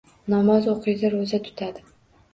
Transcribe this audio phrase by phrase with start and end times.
[0.33, 1.89] Namoz o‘qiydi, ro‘za tutadi.